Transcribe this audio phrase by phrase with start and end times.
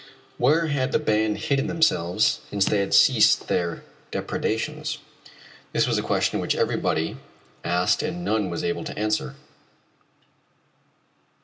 [0.39, 4.97] Where had the band hidden themselves since they had ceased their depredations?
[5.73, 7.17] This was a question which everybody
[7.63, 9.35] asked and none was able to answer.